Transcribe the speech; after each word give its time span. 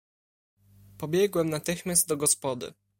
"Pobiegłem 0.97 1.49
natychmiast 1.49 2.07
do 2.07 2.17
gospody." 2.17 2.73